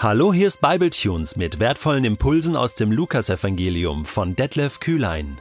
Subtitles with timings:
[0.00, 5.38] Hallo, hier ist Bibletunes mit wertvollen Impulsen aus dem Lukasevangelium von Detlef Kühlein.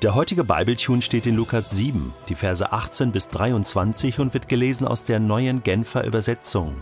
[0.00, 4.88] Der heutige Bibletune steht in Lukas 7, die Verse 18 bis 23 und wird gelesen
[4.88, 6.74] aus der neuen Genfer Übersetzung.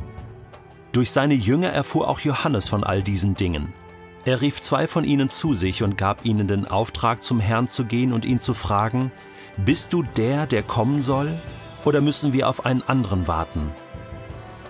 [0.92, 3.72] Durch seine Jünger erfuhr auch Johannes von all diesen Dingen.
[4.24, 7.84] Er rief zwei von ihnen zu sich und gab ihnen den Auftrag, zum Herrn zu
[7.84, 9.10] gehen und ihn zu fragen,
[9.56, 11.32] Bist du der, der kommen soll,
[11.84, 13.72] oder müssen wir auf einen anderen warten?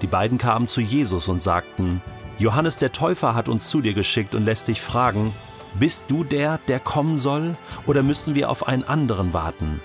[0.01, 2.01] Die beiden kamen zu Jesus und sagten,
[2.42, 5.33] Johannes der Täufer hat uns zu dir geschickt und lässt dich fragen,
[5.74, 7.56] bist du der, der kommen soll,
[7.87, 9.80] oder müssen wir auf einen anderen warten?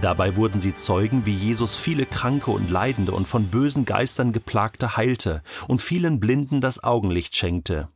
[0.00, 4.96] Dabei wurden sie Zeugen, wie Jesus viele Kranke und Leidende und von bösen Geistern geplagte
[4.96, 7.88] heilte und vielen Blinden das Augenlicht schenkte.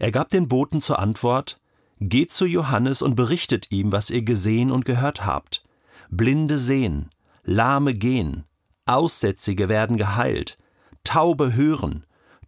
[0.00, 1.60] Er gab den Boten zur Antwort
[2.00, 5.62] Geht zu Johannes und berichtet ihm, was ihr gesehen und gehört habt.
[6.10, 7.08] Blinde sehen,
[7.44, 8.42] Lahme gehen,
[8.84, 10.58] Aussätzige werden geheilt,
[11.04, 12.04] Taube hören,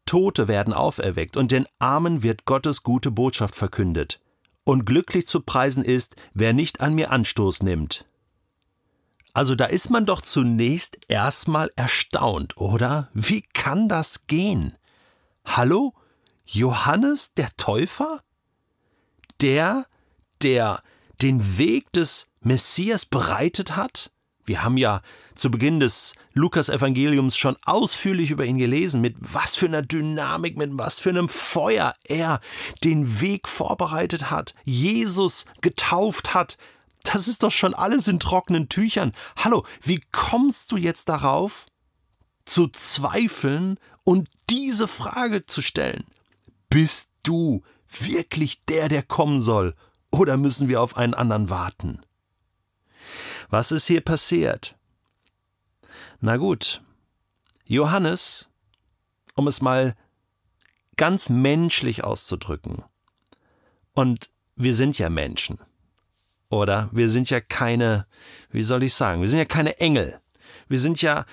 [0.06, 4.20] Tote werden auferweckt und den Armen wird Gottes gute Botschaft verkündet.
[4.64, 8.06] Und glücklich zu preisen ist, wer nicht an mir Anstoß nimmt.
[9.32, 13.10] Also da ist man doch zunächst erstmal erstaunt, oder?
[13.12, 14.76] Wie kann das gehen?
[15.44, 15.92] Hallo?
[16.46, 18.22] Johannes der Täufer?
[19.42, 19.86] Der,
[20.42, 20.82] der
[21.20, 24.10] den Weg des Messias bereitet hat?
[24.46, 25.02] Wir haben ja
[25.34, 30.70] zu Beginn des Lukas-Evangeliums schon ausführlich über ihn gelesen, mit was für einer Dynamik, mit
[30.78, 32.40] was für einem Feuer er
[32.84, 36.56] den Weg vorbereitet hat, Jesus getauft hat.
[37.02, 39.12] Das ist doch schon alles in trockenen Tüchern.
[39.36, 41.66] Hallo, wie kommst du jetzt darauf,
[42.44, 46.04] zu zweifeln und diese Frage zu stellen?
[46.68, 49.74] Bist du wirklich der, der kommen soll,
[50.12, 52.05] oder müssen wir auf einen anderen warten?
[53.48, 54.76] Was ist hier passiert?
[56.20, 56.82] Na gut,
[57.64, 58.48] Johannes,
[59.34, 59.94] um es mal
[60.96, 62.82] ganz menschlich auszudrücken,
[63.96, 65.58] und wir sind ja Menschen,
[66.50, 66.90] oder?
[66.92, 68.06] Wir sind ja keine,
[68.50, 70.20] wie soll ich sagen, wir sind ja keine Engel.
[70.68, 71.24] Wir sind ja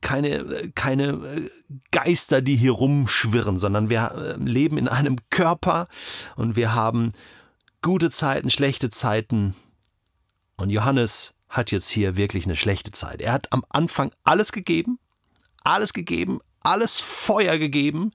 [0.00, 1.48] keine, keine
[1.92, 5.88] Geister, die hier rumschwirren, sondern wir äh, leben in einem Körper
[6.36, 7.12] und wir haben
[7.82, 9.54] gute Zeiten, schlechte Zeiten.
[10.56, 13.20] Und Johannes hat jetzt hier wirklich eine schlechte Zeit.
[13.20, 14.98] Er hat am Anfang alles gegeben,
[15.62, 18.12] alles gegeben, alles Feuer gegeben,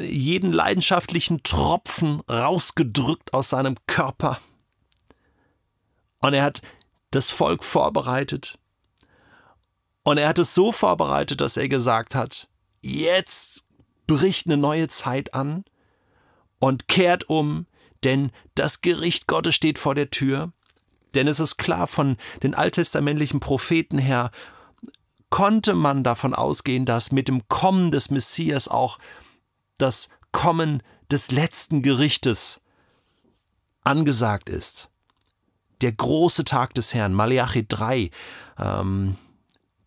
[0.00, 4.40] jeden leidenschaftlichen Tropfen rausgedrückt aus seinem Körper.
[6.20, 6.62] Und er hat
[7.10, 8.58] das Volk vorbereitet.
[10.02, 12.48] Und er hat es so vorbereitet, dass er gesagt hat,
[12.80, 13.64] jetzt
[14.06, 15.64] bricht eine neue Zeit an
[16.58, 17.66] und kehrt um,
[18.04, 20.52] denn das Gericht Gottes steht vor der Tür.
[21.14, 24.30] Denn es ist klar, von den alttestamentlichen Propheten her
[25.30, 28.98] konnte man davon ausgehen, dass mit dem Kommen des Messias auch
[29.78, 32.60] das Kommen des letzten Gerichtes
[33.84, 34.88] angesagt ist.
[35.80, 38.10] Der große Tag des Herrn, Malachi 3,
[38.58, 39.16] ähm,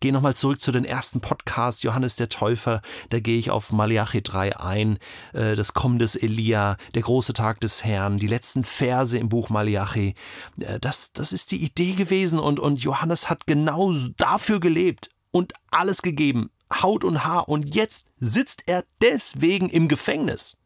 [0.06, 2.80] gehe nochmal zurück zu den ersten Podcasts, Johannes der Täufer,
[3.10, 5.00] da gehe ich auf Malachi 3 ein,
[5.32, 9.50] äh, das Kommen des Elia, der große Tag des Herrn, die letzten Verse im Buch
[9.50, 10.14] Malachi.
[10.60, 15.54] Äh, das, das ist die Idee gewesen und, und Johannes hat genau dafür gelebt und
[15.72, 20.56] alles gegeben, Haut und Haar, und jetzt sitzt er deswegen im Gefängnis.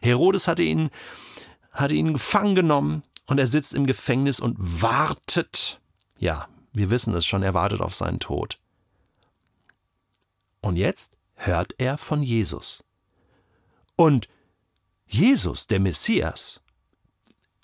[0.00, 0.88] Herodes hatte ihn,
[1.70, 5.82] hatte ihn gefangen genommen und er sitzt im Gefängnis und wartet.
[6.18, 8.58] Ja, wir wissen es schon, er wartet auf seinen Tod.
[10.66, 12.82] Und jetzt hört er von Jesus.
[13.94, 14.26] Und
[15.06, 16.60] Jesus, der Messias,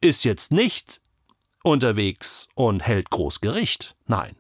[0.00, 1.00] ist jetzt nicht
[1.64, 3.96] unterwegs und hält groß Gericht.
[4.06, 4.36] Nein.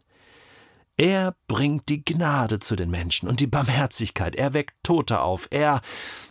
[0.96, 4.36] Er bringt die Gnade zu den Menschen und die Barmherzigkeit.
[4.36, 5.48] Er weckt Tote auf.
[5.50, 5.80] Er,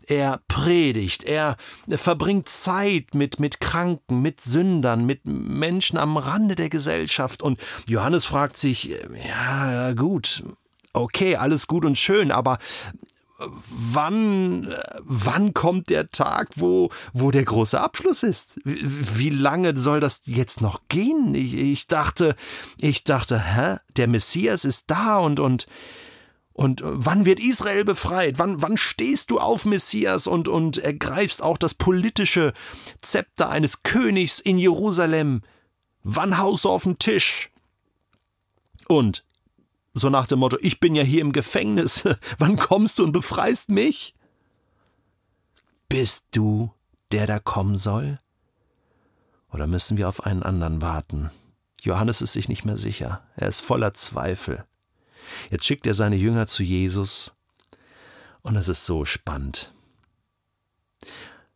[0.07, 1.23] er predigt.
[1.23, 1.57] Er
[1.89, 7.43] verbringt Zeit mit, mit Kranken, mit Sündern, mit Menschen am Rande der Gesellschaft.
[7.43, 7.59] Und
[7.89, 8.95] Johannes fragt sich,
[9.27, 10.45] ja, gut,
[10.93, 12.59] okay, alles gut und schön, aber
[13.47, 18.59] wann, wann kommt der Tag, wo, wo der große Abschluss ist?
[18.63, 21.33] Wie lange soll das jetzt noch gehen?
[21.35, 22.35] Ich, ich dachte,
[22.79, 23.77] ich dachte, hä?
[23.97, 25.67] Der Messias ist da und, und,
[26.53, 28.39] und wann wird Israel befreit?
[28.39, 32.53] Wann, wann stehst du auf, Messias, und, und ergreifst auch das politische
[33.01, 35.41] Zepter eines Königs in Jerusalem?
[36.03, 37.49] Wann haust du auf den Tisch?
[38.87, 39.23] Und
[39.93, 42.07] so nach dem Motto, ich bin ja hier im Gefängnis,
[42.37, 44.15] wann kommst du und befreist mich?
[45.89, 46.71] Bist du,
[47.11, 48.19] der da kommen soll?
[49.51, 51.31] Oder müssen wir auf einen anderen warten?
[51.81, 54.65] Johannes ist sich nicht mehr sicher, er ist voller Zweifel.
[55.49, 57.33] Jetzt schickt er seine Jünger zu Jesus
[58.41, 59.73] Und es ist so spannend.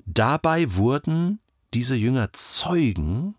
[0.06, 1.40] Dabei wurden
[1.74, 3.36] diese Jünger Zeugen,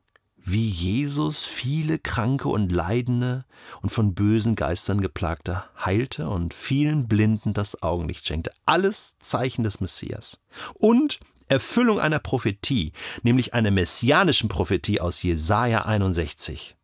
[0.47, 3.45] wie Jesus viele Kranke und Leidende
[3.83, 8.53] und von bösen Geistern geplagte heilte und vielen Blinden das Augenlicht schenkte.
[8.65, 10.41] Alles Zeichen des Messias.
[10.75, 16.77] Und Erfüllung einer Prophetie, nämlich einer messianischen Prophetie aus Jesaja 61.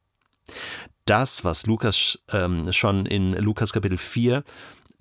[1.04, 4.42] Das, was Lukas ähm, schon in Lukas Kapitel 4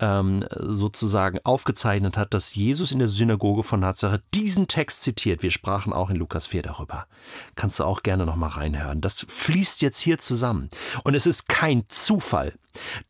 [0.02, 5.44] ähm, sozusagen aufgezeichnet hat, dass Jesus in der Synagoge von Nazareth diesen Text zitiert.
[5.44, 7.06] Wir sprachen auch in Lukas 4 darüber.
[7.54, 9.00] Kannst du auch gerne nochmal reinhören.
[9.00, 10.70] Das fließt jetzt hier zusammen.
[11.04, 12.52] Und es ist kein Zufall,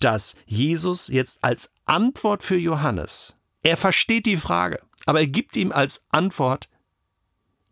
[0.01, 5.73] dass Jesus jetzt als Antwort für Johannes, er versteht die Frage, aber er gibt ihm
[5.73, 6.69] als Antwort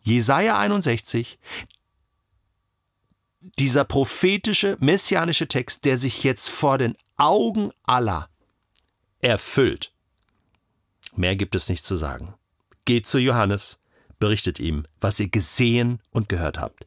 [0.00, 1.38] Jesaja 61,
[3.58, 8.30] dieser prophetische, messianische Text, der sich jetzt vor den Augen aller
[9.22, 9.92] erfüllt.
[11.14, 12.34] Mehr gibt es nicht zu sagen.
[12.84, 13.78] Geht zu Johannes,
[14.18, 16.86] berichtet ihm, was ihr gesehen und gehört habt.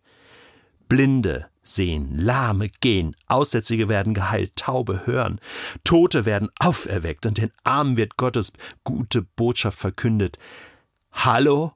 [0.88, 5.40] Blinde sehen, Lahme gehen, Aussätzige werden geheilt, Taube hören,
[5.84, 8.54] Tote werden auferweckt und den Armen wird Gottes
[8.84, 10.38] gute Botschaft verkündet.
[11.12, 11.74] Hallo,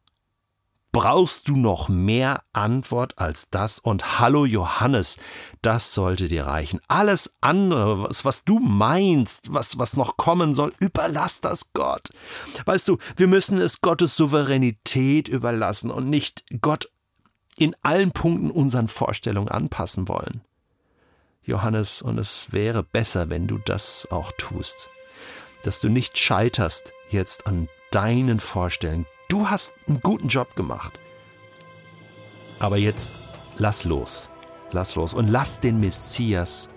[0.92, 3.78] Brauchst du noch mehr Antwort als das?
[3.78, 5.18] Und hallo Johannes,
[5.62, 6.80] das sollte dir reichen.
[6.88, 12.10] Alles andere, was, was du meinst, was, was noch kommen soll, überlass das Gott.
[12.66, 16.90] Weißt du, wir müssen es Gottes Souveränität überlassen und nicht Gott
[17.58, 20.42] in allen Punkten unseren Vorstellungen anpassen wollen.
[21.44, 24.90] Johannes, und es wäre besser, wenn du das auch tust,
[25.64, 29.06] dass du nicht scheiterst jetzt an deinen Vorstellungen.
[29.28, 31.00] Du hast einen guten Job gemacht.
[32.60, 33.12] Aber jetzt
[33.58, 34.30] lass los.
[34.72, 36.70] Lass los und lass den Messias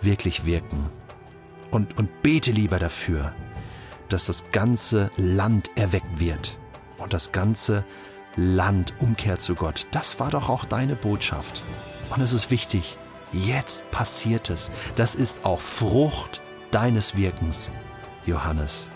[0.00, 0.90] wirklich wirken.
[1.70, 3.32] Und, und bete lieber dafür,
[4.08, 6.56] dass das ganze Land erweckt wird
[6.98, 7.84] und das ganze
[8.36, 9.86] Land umkehrt zu Gott.
[9.90, 11.62] Das war doch auch deine Botschaft.
[12.10, 12.96] Und es ist wichtig,
[13.32, 14.70] jetzt passiert es.
[14.96, 16.40] Das ist auch Frucht
[16.70, 17.70] deines Wirkens,
[18.24, 18.88] Johannes.